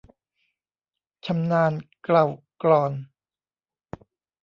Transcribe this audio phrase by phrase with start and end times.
[1.25, 2.25] ชำนาญเกลา
[2.61, 2.91] กลอน